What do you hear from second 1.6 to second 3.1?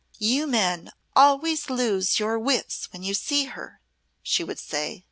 lose your wits when